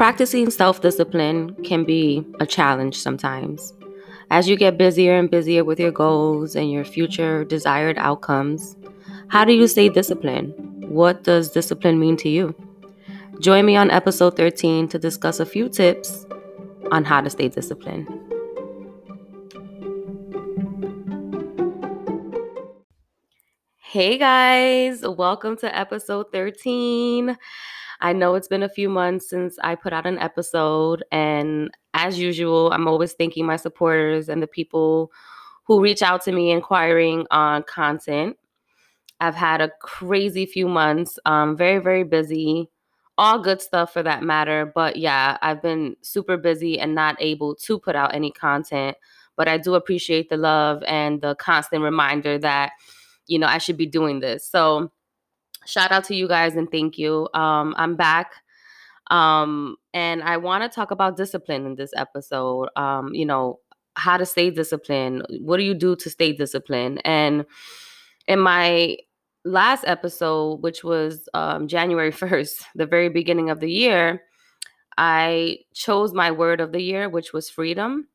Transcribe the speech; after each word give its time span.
Practicing 0.00 0.48
self 0.48 0.80
discipline 0.80 1.54
can 1.62 1.84
be 1.84 2.24
a 2.40 2.46
challenge 2.46 2.96
sometimes. 2.96 3.74
As 4.30 4.48
you 4.48 4.56
get 4.56 4.78
busier 4.78 5.14
and 5.14 5.30
busier 5.30 5.62
with 5.62 5.78
your 5.78 5.90
goals 5.90 6.56
and 6.56 6.72
your 6.72 6.86
future 6.86 7.44
desired 7.44 7.98
outcomes, 7.98 8.76
how 9.28 9.44
do 9.44 9.52
you 9.52 9.68
stay 9.68 9.90
disciplined? 9.90 10.54
What 10.88 11.24
does 11.24 11.50
discipline 11.50 12.00
mean 12.00 12.16
to 12.16 12.30
you? 12.30 12.54
Join 13.42 13.66
me 13.66 13.76
on 13.76 13.90
episode 13.90 14.38
13 14.38 14.88
to 14.88 14.98
discuss 14.98 15.38
a 15.38 15.44
few 15.44 15.68
tips 15.68 16.24
on 16.90 17.04
how 17.04 17.20
to 17.20 17.28
stay 17.28 17.48
disciplined. 17.48 18.08
Hey 23.76 24.16
guys, 24.16 25.02
welcome 25.02 25.58
to 25.58 25.78
episode 25.78 26.32
13. 26.32 27.36
I 28.00 28.12
know 28.12 28.34
it's 28.34 28.48
been 28.48 28.62
a 28.62 28.68
few 28.68 28.88
months 28.88 29.28
since 29.28 29.58
I 29.62 29.74
put 29.74 29.92
out 29.92 30.06
an 30.06 30.18
episode, 30.18 31.04
and 31.12 31.70
as 31.94 32.18
usual, 32.18 32.72
I'm 32.72 32.88
always 32.88 33.12
thanking 33.12 33.46
my 33.46 33.56
supporters 33.56 34.28
and 34.28 34.42
the 34.42 34.46
people 34.46 35.12
who 35.64 35.82
reach 35.82 36.02
out 36.02 36.22
to 36.24 36.32
me 36.32 36.50
inquiring 36.50 37.26
on 37.30 37.62
content. 37.64 38.36
I've 39.20 39.34
had 39.34 39.60
a 39.60 39.70
crazy 39.80 40.46
few 40.46 40.66
months, 40.66 41.18
um, 41.26 41.56
very, 41.56 41.78
very 41.78 42.04
busy, 42.04 42.70
all 43.18 43.38
good 43.38 43.60
stuff 43.60 43.92
for 43.92 44.02
that 44.02 44.22
matter. 44.22 44.72
But 44.74 44.96
yeah, 44.96 45.36
I've 45.42 45.60
been 45.60 45.94
super 46.00 46.38
busy 46.38 46.80
and 46.80 46.94
not 46.94 47.16
able 47.20 47.54
to 47.56 47.78
put 47.78 47.94
out 47.94 48.14
any 48.14 48.32
content. 48.32 48.96
But 49.36 49.46
I 49.46 49.58
do 49.58 49.74
appreciate 49.74 50.30
the 50.30 50.38
love 50.38 50.82
and 50.86 51.20
the 51.20 51.34
constant 51.34 51.82
reminder 51.82 52.38
that, 52.38 52.72
you 53.26 53.38
know, 53.38 53.46
I 53.46 53.58
should 53.58 53.76
be 53.76 53.86
doing 53.86 54.20
this. 54.20 54.46
So, 54.46 54.90
shout 55.66 55.92
out 55.92 56.04
to 56.04 56.14
you 56.14 56.28
guys 56.28 56.56
and 56.56 56.70
thank 56.70 56.98
you. 56.98 57.28
Um, 57.34 57.74
I'm 57.76 57.96
back. 57.96 58.32
Um, 59.10 59.76
and 59.92 60.22
I 60.22 60.36
want 60.36 60.62
to 60.62 60.74
talk 60.74 60.90
about 60.90 61.16
discipline 61.16 61.66
in 61.66 61.74
this 61.74 61.92
episode. 61.96 62.68
Um, 62.76 63.12
you 63.14 63.26
know, 63.26 63.58
how 63.94 64.16
to 64.16 64.24
stay 64.24 64.50
disciplined. 64.50 65.26
What 65.40 65.56
do 65.56 65.64
you 65.64 65.74
do 65.74 65.96
to 65.96 66.10
stay 66.10 66.32
disciplined? 66.32 67.00
And 67.04 67.44
in 68.28 68.38
my 68.38 68.96
last 69.44 69.84
episode, 69.86 70.62
which 70.62 70.84
was 70.84 71.28
um, 71.34 71.66
January 71.66 72.12
1st, 72.12 72.62
the 72.74 72.86
very 72.86 73.08
beginning 73.08 73.50
of 73.50 73.60
the 73.60 73.70
year, 73.70 74.22
I 74.96 75.58
chose 75.74 76.12
my 76.12 76.30
word 76.30 76.60
of 76.60 76.72
the 76.72 76.82
year, 76.82 77.08
which 77.08 77.32
was 77.32 77.50
freedom. 77.50 78.08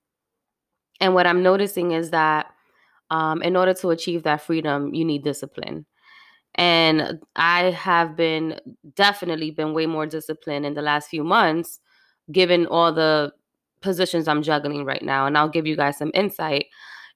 And 1.01 1.13
what 1.13 1.27
I'm 1.27 1.43
noticing 1.43 1.91
is 1.91 2.11
that 2.11 2.47
um, 3.09 3.41
in 3.41 3.55
order 3.55 3.73
to 3.75 3.89
achieve 3.89 4.23
that 4.23 4.41
freedom, 4.41 4.93
you 4.93 5.03
need 5.03 5.23
discipline 5.23 5.85
and 6.55 7.19
i 7.35 7.63
have 7.71 8.15
been 8.15 8.59
definitely 8.95 9.51
been 9.51 9.73
way 9.73 9.85
more 9.85 10.05
disciplined 10.05 10.65
in 10.65 10.73
the 10.73 10.81
last 10.81 11.09
few 11.09 11.23
months 11.23 11.79
given 12.31 12.65
all 12.67 12.93
the 12.93 13.31
positions 13.81 14.27
i'm 14.27 14.41
juggling 14.41 14.83
right 14.83 15.03
now. 15.03 15.25
And 15.27 15.37
i'll 15.37 15.49
give 15.49 15.67
you 15.67 15.75
guys 15.75 15.97
some 15.97 16.11
insight. 16.13 16.65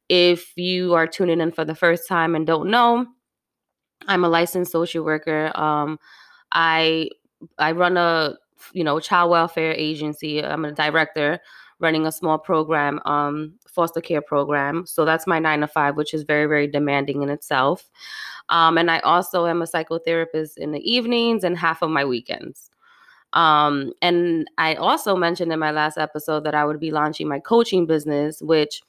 If 0.08 0.56
you 0.56 0.94
are 0.94 1.08
tuning 1.08 1.42
in 1.42 1.52
for 1.52 1.66
the 1.66 1.76
first 1.76 2.08
time 2.08 2.36
and 2.36 2.46
don't 2.46 2.70
know 2.70 3.06
i'm 4.08 4.23
a 4.23 4.30
licensed 4.30 4.72
social 4.72 5.04
worker. 5.04 5.52
Um, 5.56 6.00
i 6.52 7.09
i 7.58 7.72
run 7.72 7.98
a 7.98 8.36
you 8.74 8.84
know 8.84 9.00
child 9.00 9.31
welfare 9.31 9.74
agency. 9.74 10.44
I'm 10.44 10.66
a 10.66 10.72
director 10.72 11.40
running 11.80 12.06
a 12.06 12.12
small 12.12 12.38
program 12.38 13.00
um, 13.06 13.53
foster 13.68 14.02
care 14.02 14.22
program. 14.22 14.86
So 14.86 15.06
that's 15.06 15.26
my 15.26 15.40
nine 15.40 15.62
to 15.62 15.68
five 15.68 15.96
which 15.96 16.14
is 16.14 16.24
very 16.24 16.46
very 16.46 16.68
demanding 16.68 17.24
in 17.24 17.30
itself 17.30 17.90
um, 18.50 18.78
and 18.78 18.89
I 18.92 19.00
also 19.00 19.45
am 19.45 19.61
a 19.61 19.66
psychotherapist 19.66 20.58
in 20.58 20.72
the 20.72 20.92
evenings 20.92 21.44
and 21.44 21.58
half 21.58 21.81
of 21.81 21.89
my 21.89 22.03
weekends. 22.03 22.69
Um, 23.33 23.94
and 24.02 24.50
I 24.58 24.73
also 24.75 25.16
mentioned 25.16 25.53
in 25.53 25.59
my 25.59 25.72
last 25.72 25.97
episode 25.97 26.44
that 26.45 26.56
I 26.56 26.66
would 26.66 26.80
be 26.80 26.91
launching 26.91 27.28
my 27.28 27.39
coaching 27.39 27.85
business, 27.85 28.41
which 28.41 28.81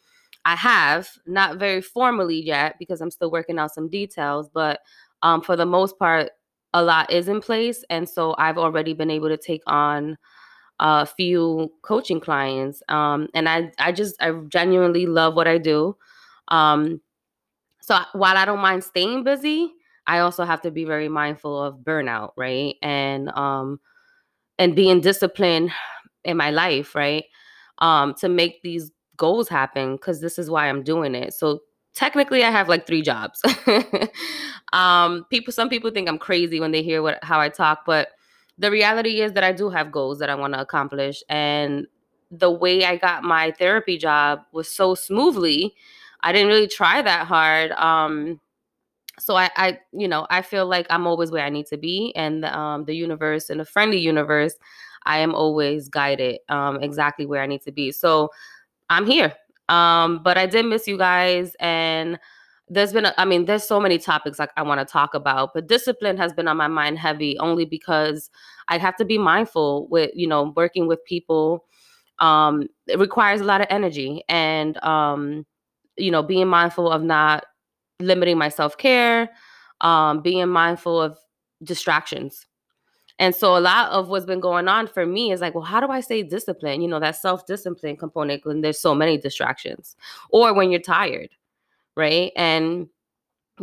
I 0.46 0.56
have, 0.56 1.10
not 1.26 1.58
very 1.58 1.82
formally 1.82 2.40
yet 2.40 2.76
because 2.78 3.02
I'm 3.02 3.10
still 3.10 3.30
working 3.30 3.58
out 3.58 3.74
some 3.74 3.90
details, 3.90 4.48
but 4.52 4.80
um, 5.22 5.42
for 5.42 5.56
the 5.56 5.66
most 5.66 5.98
part, 5.98 6.30
a 6.72 6.82
lot 6.82 7.12
is 7.12 7.28
in 7.28 7.40
place. 7.40 7.84
And 7.90 8.08
so 8.08 8.34
I've 8.38 8.56
already 8.56 8.94
been 8.94 9.10
able 9.10 9.28
to 9.28 9.36
take 9.36 9.62
on 9.66 10.16
a 10.78 11.04
few 11.04 11.70
coaching 11.82 12.20
clients. 12.20 12.82
Um, 12.88 13.28
and 13.34 13.48
I, 13.48 13.70
I 13.78 13.92
just, 13.92 14.16
I 14.22 14.32
genuinely 14.48 15.04
love 15.04 15.34
what 15.34 15.48
I 15.48 15.58
do. 15.58 15.96
Um, 16.48 17.02
so 17.80 17.98
while 18.12 18.36
I 18.36 18.44
don't 18.44 18.60
mind 18.60 18.84
staying 18.84 19.24
busy, 19.24 19.72
I 20.06 20.20
also 20.20 20.44
have 20.44 20.60
to 20.62 20.70
be 20.70 20.84
very 20.84 21.08
mindful 21.08 21.62
of 21.62 21.76
burnout, 21.78 22.32
right? 22.36 22.76
And 22.82 23.30
um 23.30 23.80
and 24.58 24.76
being 24.76 25.00
disciplined 25.00 25.72
in 26.24 26.36
my 26.36 26.50
life, 26.50 26.94
right? 26.94 27.24
Um 27.78 28.14
to 28.14 28.28
make 28.28 28.62
these 28.62 28.91
goals 29.16 29.48
happen 29.48 29.98
cuz 29.98 30.20
this 30.20 30.38
is 30.38 30.50
why 30.50 30.68
I'm 30.68 30.82
doing 30.82 31.14
it. 31.14 31.34
So 31.34 31.60
technically 31.94 32.44
I 32.44 32.50
have 32.50 32.68
like 32.68 32.86
3 32.86 33.02
jobs. 33.02 33.42
um 34.72 35.26
people 35.30 35.52
some 35.52 35.68
people 35.68 35.91
think 35.91 36.08
I'm 36.08 36.18
crazy 36.18 36.60
when 36.60 36.72
they 36.72 36.82
hear 36.82 37.02
what 37.02 37.18
how 37.22 37.41
I 37.41 37.48
talk, 37.48 37.80
but 37.86 38.08
the 38.58 38.70
reality 38.70 39.20
is 39.22 39.32
that 39.32 39.44
I 39.44 39.52
do 39.52 39.70
have 39.70 39.91
goals 39.92 40.18
that 40.18 40.30
I 40.30 40.34
want 40.34 40.54
to 40.54 40.60
accomplish 40.60 41.22
and 41.28 41.86
the 42.30 42.50
way 42.50 42.84
I 42.84 42.97
got 42.97 43.24
my 43.24 43.50
therapy 43.52 43.98
job 43.98 44.41
was 44.52 44.68
so 44.68 44.94
smoothly 44.94 45.74
I 46.22 46.32
didn't 46.32 46.48
really 46.48 46.69
try 46.69 47.03
that 47.03 47.26
hard. 47.26 47.72
Um, 47.72 48.41
so 49.19 49.36
I, 49.36 49.50
I, 49.56 49.78
you 49.92 50.08
know, 50.08 50.26
I 50.31 50.42
feel 50.42 50.66
like 50.66 50.86
I'm 50.91 51.06
always 51.06 51.31
where 51.31 51.44
I 51.44 51.50
need 51.50 51.66
to 51.66 51.76
be, 51.76 52.12
and 52.16 52.44
um, 52.44 52.84
the 52.84 52.94
universe, 52.94 53.50
and 53.50 53.60
a 53.60 53.64
friendly 53.64 53.98
universe, 53.98 54.54
I 55.04 55.19
am 55.19 55.34
always 55.34 55.88
guided 55.88 56.38
um, 56.48 56.82
exactly 56.82 57.26
where 57.26 57.42
I 57.42 57.47
need 57.47 57.62
to 57.62 57.72
be. 57.72 57.92
So 57.92 58.30
I'm 58.88 59.06
here. 59.06 59.34
Um, 59.69 60.22
but 60.22 60.36
I 60.36 60.47
did 60.47 60.66
miss 60.66 60.88
you 60.88 60.98
guys, 60.98 61.54
and 61.60 62.19
there's 62.69 62.92
been, 62.92 63.04
a, 63.04 63.14
I 63.19 63.25
mean, 63.25 63.44
there's 63.44 63.64
so 63.64 63.80
many 63.80 63.98
topics 63.98 64.38
like 64.38 64.50
I 64.56 64.62
want 64.62 64.80
to 64.80 64.91
talk 64.91 65.14
about, 65.14 65.54
but 65.54 65.69
discipline 65.69 66.16
has 66.16 66.32
been 66.32 66.48
on 66.48 66.56
my 66.56 66.69
mind 66.69 66.98
heavy 66.98 67.38
only 67.38 67.64
because 67.64 68.30
I 68.69 68.78
have 68.78 68.97
to 68.97 69.04
be 69.04 69.19
mindful 69.19 69.86
with, 69.88 70.10
you 70.14 70.26
know, 70.26 70.53
working 70.56 70.86
with 70.86 71.04
people. 71.04 71.64
Um, 72.20 72.69
it 72.86 72.98
requires 72.98 73.41
a 73.41 73.44
lot 73.44 73.60
of 73.60 73.66
energy, 73.70 74.22
and 74.28 74.82
um, 74.82 75.47
you 76.00 76.10
know, 76.10 76.22
being 76.22 76.48
mindful 76.48 76.90
of 76.90 77.02
not 77.02 77.44
limiting 78.00 78.38
my 78.38 78.48
self 78.48 78.76
care, 78.76 79.30
um, 79.80 80.20
being 80.20 80.48
mindful 80.48 81.00
of 81.00 81.18
distractions. 81.62 82.46
And 83.18 83.34
so 83.34 83.54
a 83.54 83.60
lot 83.60 83.90
of 83.90 84.08
what's 84.08 84.24
been 84.24 84.40
going 84.40 84.66
on 84.66 84.86
for 84.86 85.04
me 85.04 85.30
is 85.30 85.42
like, 85.42 85.54
well, 85.54 85.62
how 85.62 85.78
do 85.78 85.88
I 85.88 86.00
stay 86.00 86.22
disciplined? 86.22 86.82
You 86.82 86.88
know, 86.88 87.00
that 87.00 87.16
self 87.16 87.46
discipline 87.46 87.96
component 87.96 88.46
when 88.46 88.62
there's 88.62 88.80
so 88.80 88.94
many 88.94 89.18
distractions 89.18 89.94
or 90.30 90.54
when 90.54 90.70
you're 90.70 90.80
tired, 90.80 91.28
right? 91.96 92.32
And 92.34 92.88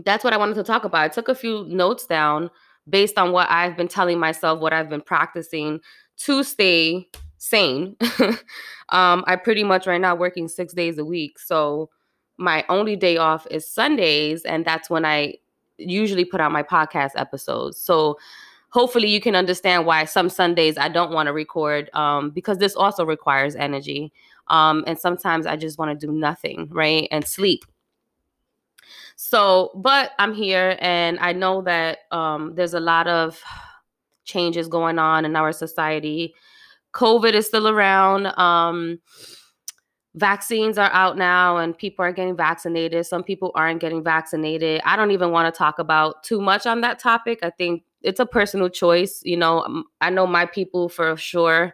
that's 0.05 0.23
what 0.23 0.33
I 0.33 0.37
wanted 0.37 0.55
to 0.55 0.63
talk 0.63 0.83
about. 0.83 1.01
I 1.01 1.07
took 1.07 1.27
a 1.27 1.35
few 1.35 1.65
notes 1.65 2.05
down 2.05 2.51
based 2.87 3.17
on 3.17 3.31
what 3.31 3.49
I've 3.49 3.75
been 3.75 3.87
telling 3.87 4.19
myself, 4.19 4.59
what 4.59 4.73
I've 4.73 4.89
been 4.89 5.01
practicing 5.01 5.81
to 6.17 6.43
stay 6.43 7.09
sane. 7.39 7.95
um, 8.89 9.23
I 9.27 9.37
pretty 9.43 9.63
much 9.63 9.87
right 9.87 9.99
now 9.99 10.15
working 10.15 10.47
six 10.47 10.73
days 10.73 10.97
a 10.97 11.05
week. 11.05 11.39
So 11.39 11.89
my 12.37 12.63
only 12.69 12.95
day 12.95 13.17
off 13.17 13.47
is 13.49 13.69
Sundays, 13.69 14.43
and 14.43 14.65
that's 14.65 14.89
when 14.89 15.05
I 15.05 15.35
usually 15.77 16.25
put 16.25 16.41
out 16.41 16.51
my 16.51 16.63
podcast 16.63 17.11
episodes. 17.15 17.79
So 17.79 18.17
hopefully 18.69 19.07
you 19.07 19.21
can 19.21 19.35
understand 19.35 19.85
why 19.85 20.05
some 20.05 20.29
Sundays 20.29 20.77
I 20.77 20.89
don't 20.89 21.11
want 21.11 21.27
to 21.27 21.33
record 21.33 21.89
um, 21.93 22.31
because 22.31 22.57
this 22.57 22.75
also 22.75 23.05
requires 23.05 23.55
energy. 23.55 24.11
Um, 24.49 24.83
and 24.87 24.97
sometimes 24.97 25.45
I 25.45 25.55
just 25.55 25.77
want 25.77 25.99
to 25.99 26.07
do 26.07 26.11
nothing, 26.11 26.69
right? 26.71 27.07
And 27.11 27.25
sleep. 27.27 27.65
So, 29.15 29.71
but 29.75 30.11
I'm 30.19 30.33
here 30.33 30.77
and 30.79 31.19
I 31.19 31.33
know 31.33 31.61
that 31.63 31.99
um, 32.11 32.53
there's 32.55 32.75
a 32.75 32.79
lot 32.79 33.07
of 33.07 33.41
changes 34.25 34.67
going 34.67 34.99
on 34.99 35.25
in 35.25 35.35
our 35.35 35.51
society. 35.51 36.35
COVID 36.93 37.33
is 37.33 37.47
still 37.47 37.67
around. 37.67 38.27
Um, 38.37 38.99
vaccines 40.17 40.77
are 40.77 40.91
out 40.91 41.17
now 41.17 41.57
and 41.57 41.77
people 41.77 42.03
are 42.03 42.11
getting 42.11 42.35
vaccinated. 42.35 43.05
Some 43.05 43.23
people 43.23 43.51
aren't 43.55 43.79
getting 43.79 44.03
vaccinated. 44.03 44.81
I 44.83 44.95
don't 44.95 45.11
even 45.11 45.31
want 45.31 45.53
to 45.53 45.57
talk 45.57 45.79
about 45.79 46.23
too 46.23 46.41
much 46.41 46.65
on 46.65 46.81
that 46.81 46.99
topic. 46.99 47.39
I 47.43 47.51
think 47.51 47.83
it's 48.01 48.19
a 48.19 48.25
personal 48.25 48.69
choice. 48.69 49.21
You 49.23 49.37
know, 49.37 49.83
I 50.01 50.09
know 50.09 50.25
my 50.25 50.45
people 50.45 50.89
for 50.89 51.15
sure 51.17 51.73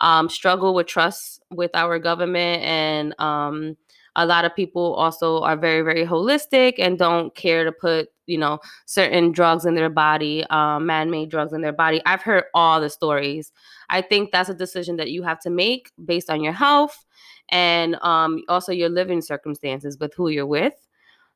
um, 0.00 0.28
struggle 0.28 0.72
with 0.72 0.86
trust 0.86 1.42
with 1.50 1.70
our 1.74 1.98
government 1.98 2.62
and 2.62 3.14
um, 3.20 3.76
a 4.16 4.26
lot 4.26 4.44
of 4.44 4.54
people 4.54 4.94
also 4.94 5.40
are 5.42 5.56
very 5.56 5.82
very 5.82 6.04
holistic 6.04 6.74
and 6.78 6.98
don't 6.98 7.34
care 7.34 7.64
to 7.64 7.72
put 7.72 8.08
you 8.26 8.38
know 8.38 8.58
certain 8.86 9.32
drugs 9.32 9.64
in 9.64 9.74
their 9.74 9.90
body 9.90 10.44
um, 10.50 10.86
man-made 10.86 11.30
drugs 11.30 11.52
in 11.52 11.60
their 11.60 11.72
body 11.72 12.00
i've 12.06 12.22
heard 12.22 12.44
all 12.54 12.80
the 12.80 12.90
stories 12.90 13.52
i 13.90 14.00
think 14.00 14.32
that's 14.32 14.48
a 14.48 14.54
decision 14.54 14.96
that 14.96 15.10
you 15.10 15.22
have 15.22 15.40
to 15.40 15.50
make 15.50 15.92
based 16.04 16.30
on 16.30 16.42
your 16.42 16.52
health 16.52 17.04
and 17.50 17.96
um, 17.96 18.42
also 18.48 18.72
your 18.72 18.88
living 18.88 19.20
circumstances 19.20 19.98
with 19.98 20.14
who 20.14 20.28
you're 20.28 20.46
with. 20.46 20.74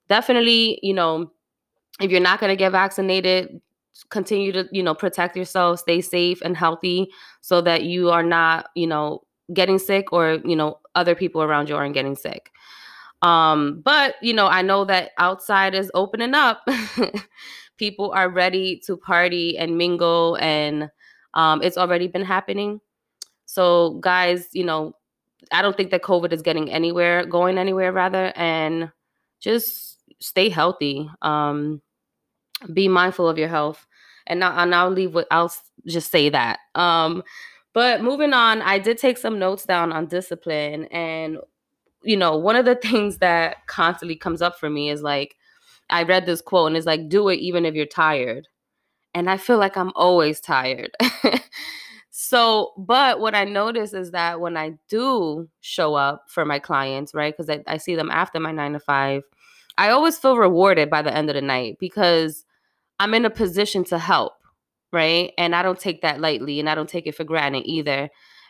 Definitely, 0.09 0.79
you 0.83 0.95
know, 0.95 1.31
if 2.01 2.11
you're 2.11 2.21
not 2.21 2.41
going 2.41 2.51
to 2.51 2.56
get 2.56 2.73
vaccinated, 2.73 3.61
continue 4.11 4.51
to 4.51 4.69
you 4.73 4.83
know 4.83 4.93
protect 4.93 5.37
yourself 5.37 5.79
stay 5.79 6.01
safe 6.01 6.41
and 6.43 6.56
healthy 6.56 7.09
so 7.43 7.61
that 7.61 7.85
you 7.85 8.11
are 8.11 8.25
not 8.25 8.67
you 8.75 8.89
know 8.89 9.23
getting 9.53 9.79
sick 9.79 10.12
or 10.12 10.41
you 10.45 10.56
know 10.56 10.81
other 10.97 11.15
people 11.15 11.41
around 11.41 11.69
you 11.69 11.77
aren't 11.77 11.95
getting 11.95 12.17
sick 12.17 12.51
um 13.23 13.81
but 13.85 14.17
you 14.21 14.35
know 14.35 14.49
i 14.49 14.62
know 14.62 14.85
that 14.85 15.12
outside 15.19 15.77
is 15.77 15.93
opening 15.95 16.35
up 16.35 16.67
people 17.79 18.11
are 18.17 18.29
ready 18.29 18.81
to 18.85 18.97
party 18.97 19.56
and 19.56 19.79
mingle 19.79 20.37
and 20.41 20.91
um 21.35 21.63
it's 21.63 21.77
already 21.77 22.09
been 22.09 22.25
happening 22.25 22.81
so 23.45 23.99
guys 24.01 24.49
you 24.53 24.65
know 24.65 24.95
i 25.53 25.61
don't 25.61 25.77
think 25.77 25.91
that 25.91 26.03
covid 26.03 26.33
is 26.33 26.43
getting 26.43 26.71
anywhere 26.71 27.27
going 27.27 27.59
anywhere 27.59 27.93
rather 27.93 28.33
and 28.37 28.91
just 29.41 29.99
stay 30.21 30.49
healthy 30.49 31.09
um 31.23 31.81
be 32.73 32.89
mindful 32.89 33.29
of 33.29 33.39
your 33.39 33.49
health 33.49 33.87
and 34.27 34.41
now 34.41 34.57
and 34.57 34.75
I'll 34.75 34.91
leave 34.91 35.15
with 35.15 35.27
I'll 35.31 35.53
just 35.87 36.11
say 36.11 36.29
that. 36.31 36.61
Um 36.75 37.23
but 37.73 38.03
moving 38.03 38.33
on, 38.33 38.63
I 38.63 38.79
did 38.79 38.99
take 38.99 39.19
some 39.19 39.39
notes 39.39 39.65
down 39.65 39.93
on 39.93 40.07
discipline 40.07 40.85
and 40.87 41.39
you 42.03 42.17
know, 42.17 42.37
one 42.37 42.57
of 42.57 42.65
the 42.65 42.75
things 42.83 43.19
that 43.19 43.67
constantly 43.67 44.17
comes 44.17 44.43
up 44.43 44.59
for 44.59 44.71
me 44.71 44.91
is 44.91 45.03
like 45.03 45.37
I 45.91 46.03
read 46.05 46.27
this 46.27 46.41
quote 46.41 46.69
and 46.69 46.77
it's 46.77 46.87
like 46.87 47.09
do 47.09 47.29
it 47.29 47.37
even 47.37 47.67
if 47.67 47.75
you're 47.75 47.87
tired. 47.87 48.49
And 49.15 49.31
I 49.31 49.37
feel 49.37 49.59
like 49.59 49.77
I'm 49.77 49.93
always 49.95 50.41
tired. 50.41 50.91
so, 52.11 52.73
but 52.77 53.21
what 53.21 53.35
I 53.35 53.45
notice 53.45 53.93
is 53.93 54.11
that 54.11 54.41
when 54.41 54.57
I 54.57 54.73
do 54.89 55.49
show 55.61 55.95
up 55.95 56.25
for 56.29 56.45
my 56.45 56.59
clients, 56.59 57.15
right? 57.15 57.35
Because 57.37 57.49
I, 57.49 57.63
I 57.67 57.77
see 57.77 57.95
them 57.95 58.11
after 58.11 58.41
my 58.41 58.53
nine 58.53 58.73
to 58.73 58.81
five, 58.81 59.23
I 59.79 59.91
always 59.91 60.19
feel 60.19 60.37
rewarded 60.37 60.91
by 60.91 61.03
the 61.03 61.15
end 61.15 61.31
of 61.31 61.35
the 61.35 61.43
night 61.43 61.77
because 61.79 62.45
I'm 62.99 63.15
in 63.15 63.25
a 63.25 63.31
position 63.31 63.85
to 63.85 63.99
help, 63.99 64.35
right? 64.93 65.33
And 65.39 65.55
I 65.55 65.63
don't 65.63 65.79
take 65.79 66.03
that 66.03 66.21
lightly 66.21 66.61
and 66.61 66.69
I 66.69 66.75
don't 66.75 66.89
take 66.89 67.07
it 67.07 67.15
for 67.15 67.25
granted 67.25 67.65
either. 67.67 68.09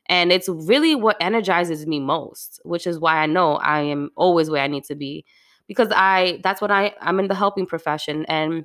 And 0.09 0.33
it's 0.33 0.49
really 0.49 0.95
what 0.95 1.17
energizes 1.21 1.87
me 1.87 2.01
most, 2.01 2.61
which 2.65 2.87
is 2.87 2.99
why 2.99 3.17
I 3.17 3.27
know 3.27 3.57
I 3.57 3.81
am 3.81 4.11
always 4.17 4.51
where 4.51 4.63
I 4.63 4.67
need 4.67 4.85
to 4.85 4.95
be 4.95 5.25
because 5.67 5.89
I 5.95 6.41
that's 6.43 6.61
what 6.61 6.71
I 6.71 6.95
I'm 7.01 7.19
in 7.21 7.29
the 7.29 7.35
helping 7.35 7.67
profession 7.67 8.25
and 8.27 8.65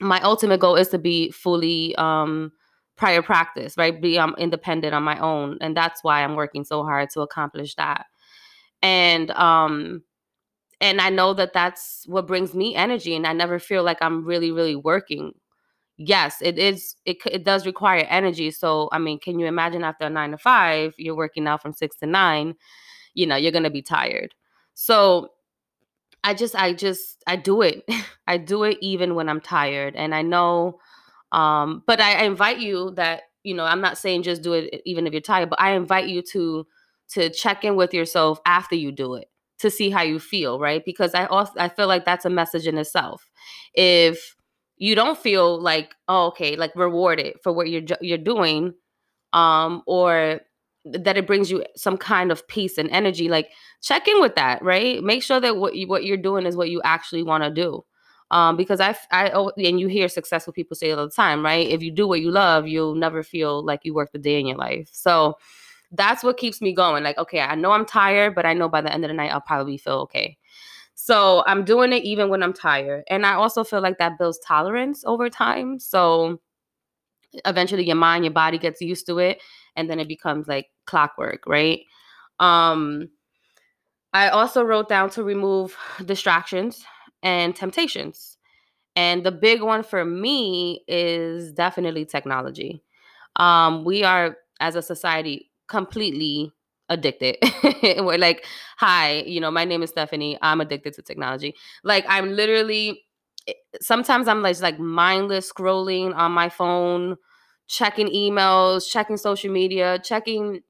my 0.00 0.20
ultimate 0.22 0.60
goal 0.60 0.76
is 0.76 0.88
to 0.88 0.98
be 0.98 1.30
fully 1.30 1.94
um 1.96 2.52
prior 2.96 3.22
practice, 3.22 3.76
right? 3.76 4.00
Be 4.00 4.18
um, 4.18 4.34
independent 4.38 4.94
on 4.94 5.02
my 5.02 5.18
own 5.18 5.58
and 5.60 5.76
that's 5.76 6.02
why 6.02 6.22
I'm 6.24 6.34
working 6.36 6.64
so 6.64 6.82
hard 6.82 7.10
to 7.10 7.20
accomplish 7.20 7.74
that. 7.76 8.06
And 8.82 9.30
um 9.32 10.02
and 10.80 11.00
I 11.00 11.10
know 11.10 11.34
that 11.34 11.52
that's 11.54 12.04
what 12.06 12.26
brings 12.26 12.54
me 12.54 12.74
energy 12.74 13.16
and 13.16 13.26
I 13.26 13.32
never 13.32 13.58
feel 13.58 13.82
like 13.84 13.98
I'm 14.02 14.24
really 14.24 14.52
really 14.52 14.76
working. 14.76 15.32
Yes, 15.98 16.42
it 16.42 16.58
is 16.58 16.96
it 17.06 17.18
it 17.30 17.44
does 17.44 17.66
require 17.66 18.06
energy. 18.10 18.50
So, 18.50 18.88
I 18.92 18.98
mean, 18.98 19.18
can 19.18 19.38
you 19.38 19.46
imagine 19.46 19.84
after 19.84 20.06
a 20.06 20.10
9 20.10 20.32
to 20.32 20.38
5, 20.38 20.94
you're 20.98 21.16
working 21.16 21.46
out 21.46 21.62
from 21.62 21.72
6 21.72 21.96
to 21.98 22.06
9, 22.06 22.54
you 23.14 23.26
know, 23.26 23.36
you're 23.36 23.52
going 23.52 23.64
to 23.64 23.70
be 23.70 23.82
tired. 23.82 24.34
So, 24.74 25.30
I 26.26 26.34
just 26.34 26.56
I 26.56 26.74
just 26.74 27.22
I 27.26 27.36
do 27.36 27.62
it. 27.62 27.84
I 28.26 28.38
do 28.38 28.64
it 28.64 28.78
even 28.82 29.14
when 29.14 29.28
I'm 29.28 29.40
tired 29.40 29.94
and 29.96 30.14
I 30.14 30.22
know 30.22 30.80
um 31.32 31.82
but 31.86 32.00
I, 32.00 32.22
I 32.22 32.24
invite 32.24 32.58
you 32.60 32.92
that 32.96 33.22
you 33.44 33.54
know, 33.54 33.64
I'm 33.64 33.80
not 33.80 33.96
saying 33.96 34.24
just 34.24 34.42
do 34.42 34.54
it 34.54 34.82
even 34.84 35.06
if 35.06 35.12
you're 35.12 35.22
tired, 35.22 35.50
but 35.50 35.60
I 35.60 35.72
invite 35.72 36.08
you 36.08 36.22
to 36.32 36.66
to 37.10 37.30
check 37.30 37.64
in 37.64 37.76
with 37.76 37.94
yourself 37.94 38.40
after 38.44 38.74
you 38.74 38.90
do 38.92 39.14
it 39.14 39.28
to 39.60 39.70
see 39.70 39.90
how 39.90 40.02
you 40.02 40.18
feel, 40.18 40.58
right? 40.58 40.84
Because 40.84 41.14
I 41.14 41.26
also 41.26 41.52
I 41.58 41.68
feel 41.68 41.86
like 41.86 42.04
that's 42.04 42.24
a 42.24 42.30
message 42.30 42.66
in 42.66 42.76
itself. 42.78 43.30
If 43.74 44.34
you 44.78 44.96
don't 44.96 45.18
feel 45.18 45.60
like 45.60 45.94
oh, 46.08 46.26
okay, 46.28 46.56
like 46.56 46.74
rewarded 46.76 47.36
for 47.44 47.52
what 47.52 47.70
you're 47.70 47.84
you're 48.00 48.18
doing, 48.18 48.74
um, 49.32 49.82
or 49.86 50.40
that 50.92 51.16
it 51.16 51.26
brings 51.26 51.50
you 51.50 51.64
some 51.74 51.96
kind 51.96 52.30
of 52.30 52.46
peace 52.48 52.78
and 52.78 52.90
energy, 52.90 53.28
like 53.28 53.50
check 53.82 54.06
in 54.08 54.20
with 54.20 54.34
that, 54.36 54.62
right? 54.62 55.02
Make 55.02 55.22
sure 55.22 55.40
that 55.40 55.56
what 55.56 55.74
you, 55.74 55.88
what 55.88 56.04
you're 56.04 56.16
doing 56.16 56.46
is 56.46 56.56
what 56.56 56.70
you 56.70 56.80
actually 56.84 57.22
want 57.22 57.44
to 57.44 57.50
do. 57.50 57.84
Um, 58.30 58.56
because 58.56 58.80
I, 58.80 58.96
I, 59.12 59.28
and 59.56 59.78
you 59.78 59.86
hear 59.86 60.08
successful 60.08 60.52
people 60.52 60.76
say 60.76 60.90
all 60.90 61.04
the 61.04 61.12
time, 61.12 61.44
right? 61.44 61.68
If 61.68 61.82
you 61.82 61.92
do 61.92 62.08
what 62.08 62.20
you 62.20 62.30
love, 62.30 62.66
you'll 62.66 62.94
never 62.94 63.22
feel 63.22 63.64
like 63.64 63.80
you 63.84 63.94
worked 63.94 64.16
a 64.16 64.18
day 64.18 64.40
in 64.40 64.46
your 64.46 64.56
life. 64.56 64.88
So, 64.92 65.36
that's 65.92 66.24
what 66.24 66.36
keeps 66.36 66.60
me 66.60 66.72
going. 66.72 67.04
Like, 67.04 67.18
okay, 67.18 67.40
I 67.40 67.54
know 67.54 67.72
I'm 67.72 67.86
tired, 67.86 68.34
but 68.34 68.46
I 68.46 68.54
know 68.54 68.68
by 68.68 68.80
the 68.80 68.92
end 68.92 69.04
of 69.04 69.08
the 69.08 69.14
night 69.14 69.32
I'll 69.32 69.40
probably 69.40 69.78
feel 69.78 69.94
okay. 70.00 70.36
So 70.94 71.44
I'm 71.46 71.64
doing 71.64 71.92
it 71.92 72.04
even 72.04 72.30
when 72.30 72.42
I'm 72.42 72.52
tired. 72.52 73.04
And 73.08 73.26
I 73.26 73.34
also 73.34 73.64
feel 73.64 73.80
like 73.80 73.98
that 73.98 74.18
builds 74.18 74.38
tolerance 74.38 75.04
over 75.04 75.28
time. 75.28 75.78
So 75.78 76.40
eventually 77.44 77.86
your 77.86 77.96
mind, 77.96 78.24
your 78.24 78.32
body 78.32 78.58
gets 78.58 78.80
used 78.80 79.06
to 79.06 79.18
it 79.18 79.42
and 79.76 79.90
then 79.90 80.00
it 80.00 80.08
becomes 80.08 80.48
like 80.48 80.68
clockwork, 80.86 81.44
right? 81.46 81.80
Um 82.40 83.10
I 84.12 84.28
also 84.28 84.62
wrote 84.62 84.88
down 84.88 85.10
to 85.10 85.22
remove 85.22 85.76
distractions 86.04 86.84
and 87.22 87.54
temptations. 87.54 88.38
And 88.96 89.24
the 89.24 89.32
big 89.32 89.62
one 89.62 89.82
for 89.82 90.04
me 90.04 90.82
is 90.88 91.52
definitely 91.52 92.04
technology. 92.06 92.82
Um, 93.36 93.84
we 93.84 94.04
are, 94.04 94.36
as 94.60 94.76
a 94.76 94.82
society, 94.82 95.50
completely 95.68 96.52
addicted. 96.88 97.36
We're 97.82 98.18
like, 98.18 98.44
hi, 98.78 99.22
you 99.26 99.40
know, 99.40 99.50
my 99.50 99.64
name 99.64 99.82
is 99.82 99.90
Stephanie. 99.90 100.38
I'm 100.42 100.60
addicted 100.60 100.94
to 100.94 101.02
technology. 101.02 101.54
Like 101.84 102.06
I'm 102.08 102.32
literally 102.34 103.02
eh, 103.48 103.54
sometimes 103.80 104.28
I'm 104.28 104.42
like 104.42 104.60
like 104.60 104.78
mindless 104.78 105.52
scrolling 105.52 106.14
on 106.16 106.32
my 106.32 106.48
phone, 106.48 107.16
checking 107.68 108.08
emails, 108.08 108.88
checking 108.90 109.16
social 109.18 109.52
media, 109.52 110.00
checking 110.04 110.62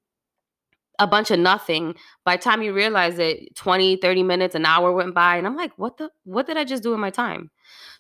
a 0.99 1.07
bunch 1.07 1.31
of 1.31 1.39
nothing. 1.39 1.95
By 2.25 2.37
the 2.37 2.43
time 2.43 2.63
you 2.63 2.73
realize 2.73 3.19
it, 3.19 3.55
20, 3.57 3.97
30 3.97 4.23
minutes, 4.23 4.55
an 4.55 4.67
hour 4.67 4.93
went 4.93 5.15
by, 5.15 5.37
and 5.37 5.47
I'm 5.47 5.57
like, 5.57 5.73
what 5.77 5.97
the 5.99 6.11
what 6.25 6.47
did 6.47 6.57
I 6.57 6.65
just 6.65 6.83
do 6.83 6.95
in 6.95 7.01
my 7.01 7.11
time? 7.11 7.51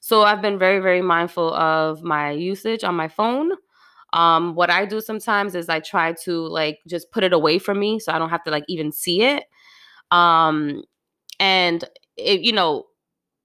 So 0.00 0.22
I've 0.22 0.43
been 0.43 0.58
very, 0.58 0.81
very 0.81 1.02
mindful 1.02 1.52
of 1.54 2.02
my 2.02 2.31
usage 2.31 2.84
on 2.84 2.94
my 2.94 3.08
phone. 3.08 3.52
Um, 4.12 4.54
what 4.54 4.70
I 4.70 4.87
do 4.87 5.00
sometimes 5.00 5.54
is 5.54 5.69
I 5.69 5.81
try 5.81 6.12
to 6.25 6.32
like 6.48 6.78
just 6.88 7.10
put 7.10 7.25
it 7.25 7.32
away 7.32 7.58
from 7.58 7.81
me 7.81 7.98
so 7.98 8.12
I 8.12 8.19
don't 8.19 8.31
have 8.31 8.44
to 8.44 8.50
like 8.50 8.64
even 8.69 8.93
see 8.93 9.22
it. 9.22 9.44
Um, 10.10 10.84
and 11.40 11.84
it, 12.16 12.40
you 12.40 12.52
know, 12.52 12.87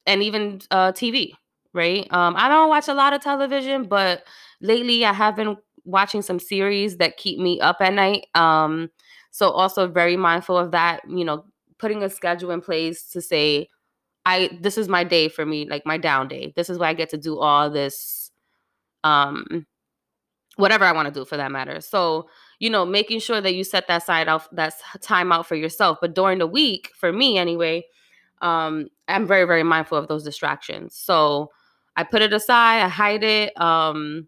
and 0.06 0.24
even 0.24 0.62
uh, 0.71 0.92
TV, 0.94 1.33
right? 1.74 2.07
Um, 2.12 2.36
I 2.38 2.48
don't 2.48 2.69
watch 2.69 2.88
a 2.88 2.94
lot 2.94 3.13
of 3.13 3.21
television, 3.21 3.83
but 3.86 4.24
lately 4.62 5.06
I 5.06 5.13
have 5.13 5.36
been 5.36 5.57
watching 5.86 6.22
some 6.22 6.39
series 6.39 6.98
that 6.98 7.17
keep 7.17 7.39
me 7.39 7.60
up 7.60 7.77
at 7.81 7.93
night. 7.93 8.27
Um, 8.36 8.89
so 9.32 9.50
also 9.50 9.88
very 9.88 10.18
mindful 10.18 10.58
of 10.58 10.72
that, 10.72 11.02
you 11.10 11.26
know, 11.26 11.46
putting 11.80 12.04
a 12.04 12.10
schedule 12.10 12.52
in 12.52 12.62
place 12.62 13.04
to 13.12 13.22
say, 13.22 13.70
I 14.26 14.58
this 14.62 14.78
is 14.78 14.88
my 14.88 15.04
day 15.04 15.30
for 15.30 15.46
me, 15.46 15.68
like 15.70 15.86
my 15.86 15.98
down 15.98 16.28
day. 16.28 16.54
This 16.56 16.70
is 16.70 16.78
where 16.78 16.90
I 16.90 16.94
get 16.94 17.10
to 17.12 17.18
do 17.18 17.40
all 17.40 17.70
this 17.70 18.32
um 19.04 19.66
whatever 20.58 20.86
I 20.86 20.92
want 20.92 21.08
to 21.08 21.14
do 21.14 21.26
for 21.26 21.38
that 21.38 21.52
matter. 21.52 21.82
So, 21.82 22.30
you 22.60 22.70
know, 22.70 22.86
making 22.86 23.20
sure 23.20 23.42
that 23.42 23.56
you 23.56 23.64
set 23.64 23.88
that 23.88 24.04
side 24.04 24.28
out 24.28 24.48
that's 24.56 24.78
time 25.02 25.32
out 25.32 25.48
for 25.48 25.56
yourself. 25.56 25.98
But 26.02 26.14
during 26.16 26.40
the 26.40 26.48
week, 26.48 26.92
for 26.96 27.12
me 27.12 27.38
anyway, 27.38 27.84
um, 28.42 28.88
I'm 29.08 29.28
very, 29.28 29.46
very 29.46 29.64
mindful 29.64 29.98
of 29.98 30.08
those 30.08 30.24
distractions. 30.24 30.96
So 30.96 31.52
I 31.96 32.04
put 32.04 32.22
it 32.22 32.34
aside, 32.34 32.82
I 32.84 32.88
hide 32.90 33.24
it, 33.24 33.60
um, 33.60 34.28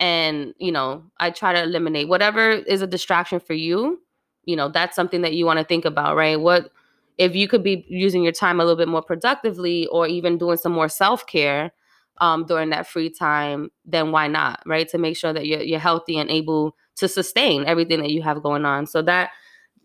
and 0.00 0.54
you 0.58 0.72
know, 0.72 1.04
I 1.20 1.30
try 1.30 1.52
to 1.52 1.62
eliminate 1.62 2.08
whatever 2.08 2.50
is 2.50 2.82
a 2.82 2.86
distraction 2.86 3.40
for 3.40 3.54
you. 3.54 4.00
You 4.46 4.56
know, 4.56 4.68
that's 4.68 4.96
something 4.96 5.22
that 5.22 5.34
you 5.34 5.46
want 5.46 5.58
to 5.58 5.64
think 5.64 5.84
about, 5.84 6.16
right? 6.16 6.40
What 6.40 6.70
if 7.18 7.36
you 7.36 7.46
could 7.48 7.62
be 7.62 7.84
using 7.88 8.22
your 8.22 8.32
time 8.32 8.60
a 8.60 8.64
little 8.64 8.76
bit 8.76 8.88
more 8.88 9.02
productively 9.02 9.86
or 9.88 10.06
even 10.06 10.36
doing 10.38 10.56
some 10.56 10.72
more 10.72 10.88
self-care 10.88 11.72
um, 12.20 12.44
during 12.44 12.70
that 12.70 12.86
free 12.86 13.10
time, 13.10 13.70
then 13.84 14.10
why 14.12 14.28
not, 14.28 14.60
right? 14.66 14.88
To 14.88 14.98
make 14.98 15.16
sure 15.16 15.32
that 15.32 15.46
you're, 15.46 15.62
you're 15.62 15.78
healthy 15.78 16.18
and 16.18 16.30
able 16.30 16.76
to 16.96 17.08
sustain 17.08 17.64
everything 17.66 18.00
that 18.00 18.10
you 18.10 18.22
have 18.22 18.42
going 18.42 18.64
on. 18.64 18.86
So 18.86 19.02
that 19.02 19.30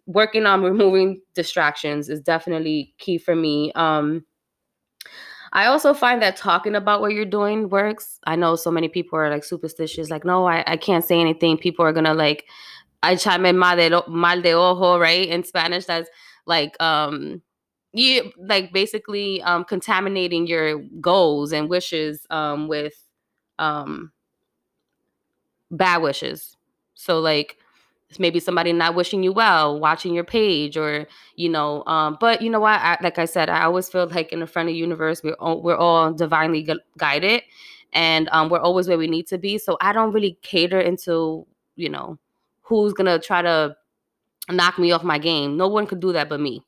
working 0.05 0.45
on 0.45 0.61
removing 0.63 1.21
distractions 1.33 2.09
is 2.09 2.21
definitely 2.21 2.93
key 2.97 3.17
for 3.17 3.35
me. 3.35 3.71
Um, 3.73 4.25
I 5.51 5.65
also 5.65 5.93
find 5.93 6.21
that 6.21 6.35
talking 6.35 6.75
about 6.75 7.01
what 7.01 7.13
you're 7.13 7.25
doing 7.25 7.69
works. 7.69 8.19
I 8.25 8.35
know 8.35 8.55
so 8.55 8.69
many 8.69 8.87
people 8.87 9.17
are 9.17 9.31
like 9.31 9.43
superstitious, 9.43 10.11
like, 10.11 10.23
no, 10.23 10.47
I, 10.47 10.63
I 10.67 10.77
can't 10.77 11.03
say 11.03 11.19
anything. 11.19 11.57
People 11.57 11.85
are 11.85 11.93
gonna 11.93 12.13
like, 12.13 12.45
In 13.03 13.57
mal 13.57 13.75
de, 13.77 14.03
mal 14.07 14.41
de 14.41 14.53
ojo, 14.53 14.97
right? 14.99 15.27
In 15.29 15.43
Spanish, 15.43 15.85
that's 15.85 16.09
like 16.45 16.75
um 16.81 17.41
you 17.93 18.31
like 18.37 18.71
basically 18.73 19.41
um 19.43 19.63
contaminating 19.63 20.47
your 20.47 20.79
goals 20.99 21.51
and 21.51 21.69
wishes 21.69 22.25
um 22.29 22.67
with 22.67 22.93
um 23.57 24.11
bad 25.71 25.97
wishes 26.01 26.55
so 26.95 27.19
like 27.19 27.57
maybe 28.17 28.39
somebody 28.39 28.73
not 28.73 28.95
wishing 28.95 29.21
you 29.21 29.31
well 29.31 29.79
watching 29.79 30.13
your 30.15 30.23
page 30.23 30.75
or 30.75 31.07
you 31.35 31.47
know 31.47 31.83
um 31.85 32.17
but 32.19 32.41
you 32.41 32.49
know 32.49 32.59
what 32.59 32.79
I, 32.79 32.97
like 33.01 33.19
i 33.19 33.25
said 33.25 33.49
i 33.49 33.63
always 33.63 33.87
feel 33.87 34.07
like 34.07 34.31
in 34.31 34.39
the 34.39 34.47
the 34.47 34.73
universe 34.73 35.21
we're 35.23 35.33
all, 35.33 35.61
we're 35.61 35.77
all 35.77 36.11
divinely 36.13 36.63
gu- 36.63 36.79
guided 36.97 37.43
and 37.93 38.29
um, 38.31 38.49
we're 38.49 38.59
always 38.59 38.87
where 38.87 38.97
we 38.97 39.07
need 39.07 39.27
to 39.27 39.37
be. 39.37 39.57
So 39.57 39.77
I 39.81 39.93
don't 39.93 40.11
really 40.13 40.37
cater 40.41 40.79
into, 40.79 41.45
you 41.75 41.89
know, 41.89 42.17
who's 42.69 42.93
gonna 42.93 43.19
try 43.19 43.41
to 43.41 43.75
knock 44.49 44.79
me 44.79 44.91
off 44.91 45.03
my 45.03 45.17
game. 45.17 45.57
No 45.57 45.67
one 45.67 45.85
could 45.85 45.99
do 45.99 46.13
that 46.13 46.29
but 46.29 46.39
me. 46.39 46.63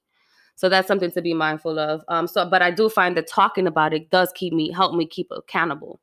So 0.56 0.70
that's 0.70 0.88
something 0.88 1.12
to 1.12 1.22
be 1.22 1.34
mindful 1.34 1.80
of. 1.80 2.04
Um, 2.08 2.28
so, 2.28 2.48
but 2.48 2.62
I 2.62 2.70
do 2.70 2.90
find 2.90 3.18
that 3.18 3.28
talking 3.28 3.66
about 3.68 3.94
it 3.94 4.10
does 4.12 4.32
keep 4.36 4.54
me 4.54 4.72
help 4.72 4.94
me 4.94 5.08
keep 5.08 5.28
accountable, 5.32 6.00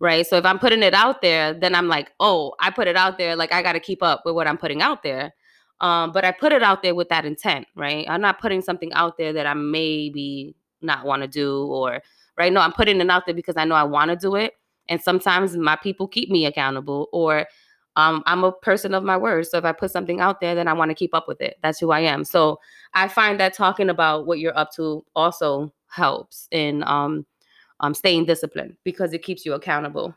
right? 0.00 0.26
So 0.26 0.36
if 0.36 0.44
I'm 0.44 0.58
putting 0.58 0.82
it 0.82 0.94
out 0.94 1.22
there, 1.22 1.54
then 1.54 1.74
I'm 1.74 1.88
like, 1.88 2.10
oh, 2.18 2.54
I 2.58 2.70
put 2.70 2.88
it 2.88 2.96
out 2.96 3.18
there, 3.18 3.36
like 3.36 3.52
I 3.52 3.62
got 3.62 3.74
to 3.74 3.80
keep 3.80 4.02
up 4.02 4.22
with 4.24 4.34
what 4.34 4.48
I'm 4.48 4.58
putting 4.58 4.82
out 4.82 5.02
there. 5.02 5.32
Um, 5.80 6.12
but 6.12 6.24
I 6.24 6.30
put 6.30 6.52
it 6.52 6.62
out 6.62 6.82
there 6.82 6.94
with 6.94 7.08
that 7.10 7.24
intent, 7.24 7.66
right? 7.76 8.06
I'm 8.08 8.20
not 8.20 8.40
putting 8.40 8.62
something 8.62 8.92
out 8.92 9.18
there 9.18 9.32
that 9.32 9.46
I 9.46 9.54
maybe 9.54 10.54
not 10.80 11.04
want 11.04 11.22
to 11.22 11.28
do 11.28 11.66
or 11.66 12.00
right. 12.38 12.52
No, 12.52 12.60
I'm 12.60 12.72
putting 12.72 13.00
it 13.00 13.10
out 13.10 13.26
there 13.26 13.34
because 13.34 13.56
I 13.56 13.64
know 13.64 13.74
I 13.74 13.84
want 13.84 14.10
to 14.10 14.16
do 14.16 14.36
it. 14.36 14.54
And 14.88 15.00
sometimes 15.00 15.56
my 15.56 15.76
people 15.76 16.08
keep 16.08 16.28
me 16.30 16.46
accountable 16.46 17.08
or 17.12 17.46
um, 17.96 18.22
I'm 18.26 18.44
a 18.44 18.52
person 18.52 18.94
of 18.94 19.04
my 19.04 19.16
word. 19.16 19.46
So 19.46 19.58
if 19.58 19.64
I 19.64 19.72
put 19.72 19.90
something 19.90 20.20
out 20.20 20.40
there, 20.40 20.54
then 20.54 20.68
I 20.68 20.72
want 20.72 20.90
to 20.90 20.94
keep 20.94 21.14
up 21.14 21.28
with 21.28 21.40
it. 21.40 21.58
That's 21.62 21.78
who 21.78 21.90
I 21.90 22.00
am. 22.00 22.24
So 22.24 22.58
I 22.94 23.08
find 23.08 23.38
that 23.40 23.54
talking 23.54 23.90
about 23.90 24.26
what 24.26 24.38
you're 24.38 24.56
up 24.56 24.72
to 24.76 25.04
also 25.14 25.72
helps 25.88 26.48
in 26.50 26.82
um, 26.84 27.26
um, 27.80 27.94
staying 27.94 28.24
disciplined 28.24 28.76
because 28.84 29.12
it 29.12 29.22
keeps 29.22 29.44
you 29.44 29.52
accountable. 29.52 30.14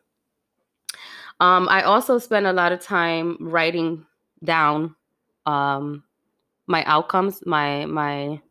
Um, 1.42 1.68
I 1.70 1.82
also 1.82 2.18
spend 2.18 2.48
a 2.48 2.54
lot 2.54 2.72
of 2.72 2.80
time 2.80 3.38
writing 3.42 4.06
down 4.44 4.96
um, 5.46 6.04
my 6.68 6.84
outcomes, 6.86 7.42
my 7.46 7.86
my 7.86 8.42